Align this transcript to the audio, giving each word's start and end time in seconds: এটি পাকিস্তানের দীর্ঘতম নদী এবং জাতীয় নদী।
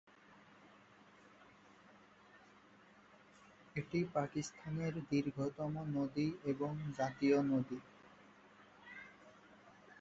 এটি 3.75 3.99
পাকিস্তানের 4.13 4.93
দীর্ঘতম 5.09 5.73
নদী 5.89 6.27
এবং 6.45 6.71
জাতীয় 6.97 7.37
নদী। 7.43 7.77